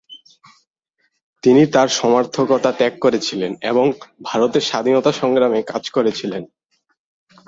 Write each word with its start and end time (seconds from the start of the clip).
তিনি 1.43 1.63
তার 1.65 1.87
সমর্থকতা 1.91 2.71
ত্যাগ 2.71 2.93
করেছিলেন 2.99 3.51
এবং 3.61 3.85
ভারতের 4.23 4.61
স্বাধীনতা 4.61 5.11
সংগ্রামে 5.11 5.59
কাজ 5.63 5.83
করেছিলেন। 5.89 6.43